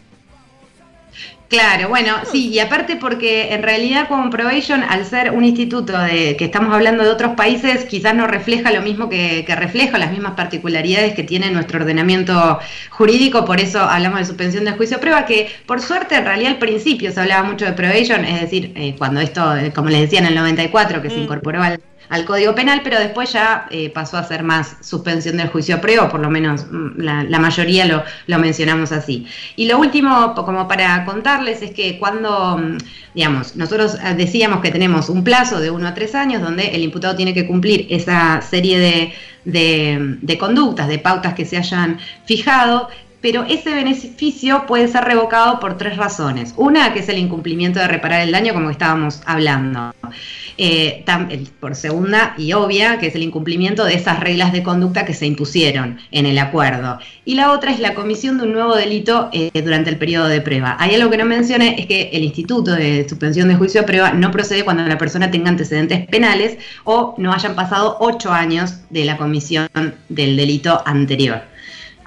Claro, 1.49 1.87
bueno, 1.87 2.13
sí, 2.29 2.49
y 2.49 2.59
aparte 2.59 2.97
porque 2.97 3.53
en 3.53 3.63
realidad 3.63 4.09
como 4.09 4.29
Probation, 4.29 4.83
al 4.83 5.05
ser 5.05 5.31
un 5.31 5.45
instituto 5.45 5.97
de 5.97 6.35
que 6.35 6.43
estamos 6.43 6.73
hablando 6.73 7.05
de 7.05 7.09
otros 7.09 7.35
países, 7.35 7.85
quizás 7.85 8.13
no 8.15 8.27
refleja 8.27 8.73
lo 8.73 8.81
mismo 8.81 9.07
que, 9.07 9.45
refleja, 9.47 9.97
las 9.97 10.11
mismas 10.11 10.33
particularidades 10.33 11.13
que 11.13 11.23
tiene 11.23 11.49
nuestro 11.49 11.79
ordenamiento 11.79 12.59
jurídico, 12.89 13.45
por 13.45 13.61
eso 13.61 13.79
hablamos 13.79 14.19
de 14.19 14.25
suspensión 14.25 14.65
de 14.65 14.73
juicio 14.73 14.99
prueba, 14.99 15.25
que 15.25 15.49
por 15.65 15.79
suerte 15.79 16.15
en 16.15 16.25
realidad 16.25 16.51
al 16.51 16.59
principio 16.59 17.13
se 17.13 17.21
hablaba 17.21 17.47
mucho 17.47 17.63
de 17.63 17.71
Probation, 17.71 18.25
es 18.25 18.41
decir, 18.41 18.73
eh, 18.75 18.95
cuando 18.97 19.21
esto, 19.21 19.55
eh, 19.55 19.71
como 19.73 19.89
les 19.89 20.01
decía 20.01 20.19
en 20.19 20.25
el 20.25 20.35
94, 20.35 21.01
que 21.01 21.09
se 21.09 21.15
mm. 21.15 21.23
incorporó 21.23 21.63
al 21.63 21.79
al 22.09 22.25
Código 22.25 22.55
Penal, 22.55 22.81
pero 22.83 22.99
después 22.99 23.33
ya 23.33 23.67
eh, 23.69 23.89
pasó 23.89 24.17
a 24.17 24.23
ser 24.23 24.43
más 24.43 24.77
suspensión 24.81 25.37
del 25.37 25.49
juicio 25.49 25.81
preo, 25.81 26.09
por 26.09 26.19
lo 26.19 26.29
menos 26.29 26.65
mm, 26.69 26.99
la, 26.99 27.39
mayoría 27.39 27.85
lo, 27.85 28.03
lo, 28.27 28.39
mencionamos 28.39 28.91
así. 28.91 29.27
Y 29.55 29.67
lo 29.67 29.79
último, 29.79 30.33
como 30.35 30.67
para 30.67 31.05
contarles, 31.05 31.61
es 31.61 31.71
que 31.71 31.99
cuando, 31.99 32.57
mm, 32.57 32.77
digamos, 33.13 33.55
nosotros 33.55 33.95
eh, 33.95 34.13
decíamos 34.15 34.61
que 34.61 34.71
tenemos 34.71 35.09
un 35.09 35.23
plazo 35.23 35.59
de 35.59 35.69
uno 35.69 35.87
a 35.87 35.93
tres 35.93 36.15
años 36.15 36.41
donde 36.41 36.67
el 36.67 36.83
imputado 36.83 37.15
tiene 37.15 37.33
que 37.33 37.47
cumplir 37.47 37.87
esa 37.89 38.41
serie 38.41 38.79
de, 38.79 39.13
de 40.21 40.37
conductas, 40.37 40.87
de 40.87 40.99
pautas 40.99 41.33
que 41.33 41.45
se 41.45 41.57
hayan 41.57 41.99
fijado, 42.25 42.89
pero 43.21 43.43
ese 43.43 43.73
beneficio 43.73 44.65
puede 44.67 44.87
ser 44.87 45.03
revocado 45.03 45.59
por 45.59 45.77
tres 45.77 45.97
razones. 45.97 46.53
Una, 46.57 46.93
que 46.93 46.99
es 46.99 47.09
el 47.09 47.17
incumplimiento 47.17 47.79
de 47.79 47.87
reparar 47.87 48.21
el 48.21 48.31
daño, 48.31 48.53
como 48.53 48.69
estábamos 48.69 49.21
hablando. 49.25 49.93
Eh, 50.59 51.05
por 51.59 51.75
segunda 51.75 52.33
y 52.35 52.53
obvia, 52.53 52.97
que 52.97 53.07
es 53.07 53.15
el 53.15 53.21
incumplimiento 53.21 53.85
de 53.85 53.93
esas 53.93 54.19
reglas 54.19 54.51
de 54.51 54.63
conducta 54.63 55.05
que 55.05 55.13
se 55.13 55.27
impusieron 55.27 55.99
en 56.11 56.25
el 56.25 56.39
acuerdo. 56.39 56.97
Y 57.25 57.35
la 57.35 57.51
otra 57.51 57.71
es 57.71 57.79
la 57.79 57.93
comisión 57.93 58.37
de 58.37 58.45
un 58.45 58.53
nuevo 58.53 58.75
delito 58.75 59.29
eh, 59.33 59.51
durante 59.53 59.91
el 59.91 59.97
periodo 59.97 60.27
de 60.27 60.41
prueba. 60.41 60.75
Hay 60.79 60.95
algo 60.95 61.11
que 61.11 61.17
no 61.17 61.25
mencioné, 61.25 61.75
es 61.79 61.85
que 61.85 62.09
el 62.11 62.23
Instituto 62.23 62.71
de 62.71 63.07
Suspensión 63.07 63.49
de 63.49 63.55
Juicio 63.55 63.81
de 63.81 63.87
Prueba 63.87 64.11
no 64.13 64.31
procede 64.31 64.63
cuando 64.63 64.83
la 64.83 64.97
persona 64.97 65.29
tenga 65.29 65.49
antecedentes 65.49 66.07
penales 66.07 66.57
o 66.85 67.13
no 67.17 67.33
hayan 67.33 67.55
pasado 67.55 67.97
ocho 67.99 68.31
años 68.31 68.77
de 68.89 69.05
la 69.05 69.17
comisión 69.17 69.67
del 70.09 70.37
delito 70.37 70.81
anterior. 70.85 71.41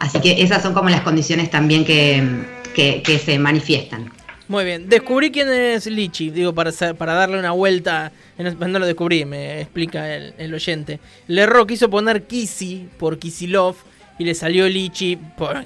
Así 0.00 0.18
que 0.18 0.42
esas 0.42 0.62
son 0.62 0.72
como 0.72 0.88
las 0.88 1.02
condiciones 1.02 1.50
también 1.50 1.84
que, 1.84 3.20
se 3.22 3.38
manifiestan. 3.38 4.10
Muy 4.48 4.64
bien, 4.64 4.88
descubrí 4.88 5.30
quién 5.30 5.48
es 5.52 5.86
Lichi, 5.86 6.30
digo, 6.30 6.54
para, 6.54 6.72
para 6.96 7.12
darle 7.12 7.38
una 7.38 7.52
vuelta, 7.52 8.10
no 8.38 8.78
lo 8.78 8.86
descubrí, 8.86 9.24
me 9.26 9.60
explica 9.60 10.12
el, 10.16 10.54
oyente. 10.54 10.98
Le 11.28 11.42
erró, 11.42 11.66
quiso 11.66 11.88
poner 11.90 12.22
Kisi 12.26 12.88
por 12.98 13.18
Kisilov 13.18 13.76
y 14.18 14.24
le 14.24 14.34
salió 14.34 14.68
Lichi 14.68 15.16
por... 15.16 15.64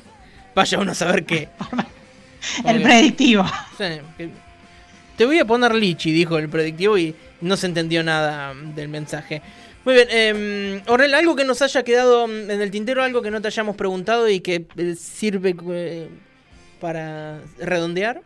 Vaya 0.54 0.78
uno 0.78 0.92
a 0.92 0.94
saber 0.94 1.24
qué. 1.24 1.48
el 2.66 2.82
predictivo. 2.82 3.46
te 5.16 5.24
voy 5.24 5.38
a 5.38 5.44
poner 5.44 5.74
Lichi, 5.74 6.10
dijo 6.12 6.38
el 6.38 6.48
predictivo 6.48 6.98
y 6.98 7.14
no 7.40 7.56
se 7.56 7.66
entendió 7.66 8.02
nada 8.02 8.52
del 8.74 8.88
mensaje. 8.88 9.42
Muy 9.84 9.94
bien, 9.94 10.08
eh, 10.10 10.82
Ornel, 10.86 11.12
algo 11.12 11.36
que 11.36 11.44
nos 11.44 11.60
haya 11.60 11.82
quedado 11.82 12.26
mm, 12.26 12.50
en 12.50 12.62
el 12.62 12.70
tintero, 12.70 13.02
algo 13.02 13.20
que 13.20 13.30
no 13.30 13.42
te 13.42 13.48
hayamos 13.48 13.76
preguntado 13.76 14.28
y 14.30 14.40
que 14.40 14.66
eh, 14.76 14.94
sirve 14.94 15.54
eh, 15.70 16.08
para 16.80 17.42
redondear. 17.58 18.22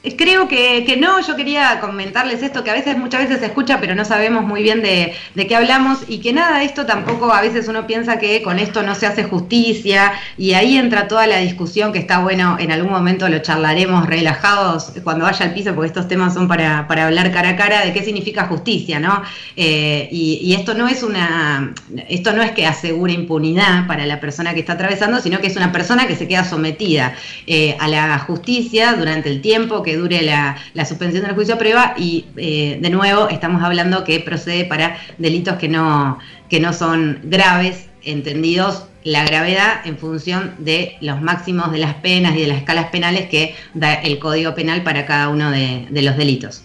Creo 0.00 0.46
que, 0.46 0.96
no, 0.96 1.20
yo 1.26 1.34
quería 1.34 1.80
comentarles 1.80 2.40
esto, 2.44 2.62
que 2.62 2.70
a 2.70 2.74
veces, 2.74 2.96
muchas 2.96 3.22
veces 3.22 3.40
se 3.40 3.46
escucha, 3.46 3.80
pero 3.80 3.96
no 3.96 4.04
sabemos 4.04 4.44
muy 4.44 4.62
bien 4.62 4.80
de, 4.80 5.16
qué 5.34 5.56
hablamos, 5.56 5.98
y 6.06 6.20
que 6.20 6.32
nada, 6.32 6.62
esto 6.62 6.86
tampoco, 6.86 7.32
a 7.32 7.40
veces 7.40 7.66
uno 7.66 7.84
piensa 7.84 8.16
que 8.20 8.40
con 8.40 8.60
esto 8.60 8.84
no 8.84 8.94
se 8.94 9.06
hace 9.06 9.24
justicia, 9.24 10.12
y 10.36 10.52
ahí 10.52 10.76
entra 10.76 11.08
toda 11.08 11.26
la 11.26 11.38
discusión 11.38 11.92
que 11.92 11.98
está 11.98 12.20
bueno, 12.20 12.58
en 12.60 12.70
algún 12.70 12.92
momento 12.92 13.28
lo 13.28 13.40
charlaremos 13.40 14.06
relajados 14.06 14.92
cuando 15.02 15.24
vaya 15.24 15.46
al 15.46 15.52
piso, 15.52 15.74
porque 15.74 15.88
estos 15.88 16.06
temas 16.06 16.32
son 16.32 16.46
para, 16.46 16.86
hablar 16.88 17.32
cara 17.32 17.50
a 17.50 17.56
cara 17.56 17.84
de 17.84 17.92
qué 17.92 18.04
significa 18.04 18.46
justicia, 18.46 19.00
¿no? 19.00 19.22
Eh, 19.56 20.08
y, 20.12 20.54
esto 20.54 20.74
no 20.74 20.86
es 20.86 21.02
una, 21.02 21.74
esto 22.08 22.32
no 22.32 22.42
es 22.42 22.52
que 22.52 22.66
asegure 22.66 23.12
impunidad 23.12 23.86
para 23.88 24.06
la 24.06 24.20
persona 24.20 24.54
que 24.54 24.60
está 24.60 24.74
atravesando, 24.74 25.20
sino 25.20 25.40
que 25.40 25.48
es 25.48 25.56
una 25.56 25.72
persona 25.72 26.06
que 26.06 26.14
se 26.14 26.28
queda 26.28 26.44
sometida 26.44 27.14
eh, 27.48 27.76
a 27.80 27.88
la 27.88 28.18
justicia 28.20 28.94
durante 28.94 29.28
el 29.28 29.40
tiempo 29.40 29.82
que 29.82 29.87
dure 29.96 30.22
la, 30.22 30.56
suspensión 30.86 31.24
del 31.24 31.34
juicio 31.34 31.54
a 31.54 31.58
prueba 31.58 31.94
y 31.96 32.26
eh, 32.36 32.78
de 32.80 32.90
nuevo 32.90 33.28
estamos 33.28 33.62
hablando 33.62 34.04
que 34.04 34.20
procede 34.20 34.64
para 34.64 34.98
delitos 35.18 35.56
que 35.56 35.68
no, 35.68 36.18
que 36.48 36.60
no 36.60 36.72
son 36.72 37.20
graves, 37.24 37.86
entendidos 38.04 38.84
la 39.04 39.24
gravedad 39.24 39.80
en 39.86 39.96
función 39.96 40.54
de 40.58 40.96
los 41.00 41.20
máximos 41.22 41.72
de 41.72 41.78
las 41.78 41.94
penas 41.94 42.36
y 42.36 42.42
de 42.42 42.48
las 42.48 42.58
escalas 42.58 42.90
penales 42.90 43.28
que 43.28 43.54
da 43.74 43.94
el 43.94 44.18
Código 44.18 44.54
Penal 44.54 44.82
para 44.82 45.06
cada 45.06 45.28
uno 45.28 45.50
de, 45.50 45.86
de 45.88 46.02
los 46.02 46.16
delitos. 46.16 46.64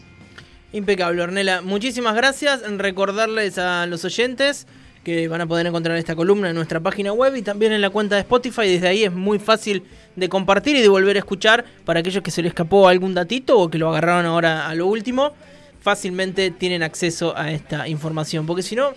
Impecable, 0.74 1.22
Ornela. 1.22 1.62
Muchísimas 1.62 2.16
gracias. 2.16 2.62
Recordarles 2.78 3.58
a 3.60 3.86
los 3.86 4.04
oyentes 4.06 4.66
que 5.04 5.28
van 5.28 5.42
a 5.42 5.46
poder 5.46 5.68
encontrar 5.68 5.98
esta 5.98 6.16
columna 6.16 6.50
en 6.50 6.56
nuestra 6.56 6.80
página 6.80 7.12
web 7.12 7.36
y 7.36 7.42
también 7.42 7.74
en 7.74 7.82
la 7.82 7.90
cuenta 7.90 8.16
de 8.16 8.22
Spotify. 8.22 8.68
Desde 8.68 8.88
ahí 8.88 9.04
es 9.04 9.12
muy 9.12 9.38
fácil 9.38 9.84
de 10.16 10.30
compartir 10.30 10.76
y 10.76 10.82
de 10.82 10.88
volver 10.88 11.18
a 11.18 11.20
escuchar 11.20 11.66
para 11.86 12.00
aquellos 12.00 12.24
que 12.24 12.32
se 12.32 12.42
les 12.42 12.52
escapó 12.52 12.88
algún 12.88 13.14
datito 13.14 13.60
o 13.60 13.70
que 13.70 13.78
lo 13.78 13.90
agarraron 13.90 14.26
ahora 14.26 14.68
a 14.68 14.76
lo 14.76 14.88
último. 14.88 15.34
Fácilmente 15.82 16.52
tienen 16.52 16.84
acceso 16.84 17.36
a 17.36 17.52
esta 17.52 17.88
información. 17.90 18.46
Porque 18.46 18.64
si 18.64 18.76
no, 18.76 18.94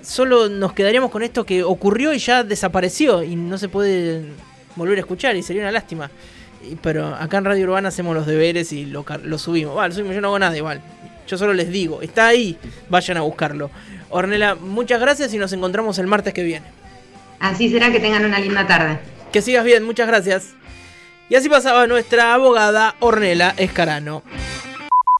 solo 0.00 0.48
nos 0.48 0.72
quedaríamos 0.72 1.10
con 1.10 1.22
esto 1.22 1.44
que 1.44 1.62
ocurrió 1.62 2.14
y 2.14 2.18
ya 2.18 2.42
desapareció 2.42 3.22
y 3.22 3.36
no 3.36 3.58
se 3.58 3.68
puede 3.68 4.24
volver 4.74 4.96
a 4.96 5.00
escuchar 5.00 5.36
y 5.36 5.42
sería 5.42 5.62
una 5.62 5.72
lástima. 5.72 6.10
Pero 6.80 7.08
acá 7.08 7.38
en 7.38 7.44
Radio 7.44 7.64
Urbana 7.64 7.88
hacemos 7.88 8.14
los 8.14 8.26
deberes 8.26 8.72
y 8.72 8.86
lo, 8.86 9.04
lo 9.24 9.38
subimos. 9.38 9.74
Vale, 9.74 9.88
lo 9.88 9.94
subimos, 9.94 10.14
yo 10.14 10.20
no 10.22 10.28
hago 10.28 10.38
nada 10.38 10.56
igual. 10.56 10.80
Yo 11.32 11.38
solo 11.38 11.54
les 11.54 11.70
digo, 11.70 12.02
está 12.02 12.26
ahí, 12.26 12.58
vayan 12.90 13.16
a 13.16 13.22
buscarlo. 13.22 13.70
Ornela, 14.10 14.54
muchas 14.54 15.00
gracias 15.00 15.32
y 15.32 15.38
nos 15.38 15.50
encontramos 15.54 15.98
el 15.98 16.06
martes 16.06 16.34
que 16.34 16.42
viene. 16.42 16.66
Así 17.40 17.70
será 17.70 17.90
que 17.90 18.00
tengan 18.00 18.26
una 18.26 18.38
linda 18.38 18.66
tarde. 18.66 18.98
Que 19.32 19.40
sigas 19.40 19.64
bien, 19.64 19.82
muchas 19.82 20.06
gracias. 20.06 20.48
Y 21.30 21.34
así 21.34 21.48
pasaba 21.48 21.86
nuestra 21.86 22.34
abogada 22.34 22.96
Ornela 23.00 23.54
Escarano. 23.56 24.22